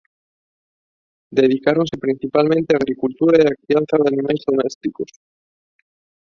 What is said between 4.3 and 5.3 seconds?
domésticos.